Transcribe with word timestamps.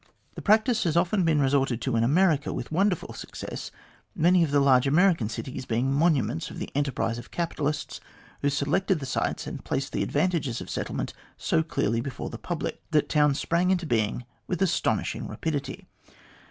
The 0.33 0.41
practice 0.41 0.83
has 0.85 0.97
often 0.97 1.23
been 1.25 1.39
resorted 1.39 1.79
to 1.81 1.95
in 1.95 2.03
America 2.03 2.51
with 2.51 2.71
wonderful 2.71 3.13
success, 3.13 3.69
many 4.15 4.43
of 4.43 4.49
the 4.49 4.59
large 4.59 4.87
American 4.87 5.29
cities 5.29 5.67
being 5.67 5.93
monuments 5.93 6.49
of 6.49 6.57
the 6.57 6.71
enterprise 6.73 7.19
of 7.19 7.29
capitalists 7.29 8.01
who 8.41 8.49
selected 8.49 8.99
the 8.99 9.05
sites 9.05 9.45
and 9.45 9.63
placed 9.63 9.93
the 9.93 10.01
advantages 10.01 10.59
of 10.59 10.71
settlement 10.71 11.13
so 11.37 11.61
clearly 11.61 12.01
before 12.01 12.31
the 12.31 12.39
public, 12.39 12.81
that 12.89 13.09
towns 13.09 13.39
sprang 13.39 13.69
into 13.69 13.85
being 13.85 14.25
with 14.47 14.63
astonishing 14.63 15.27
rapidity. 15.27 15.85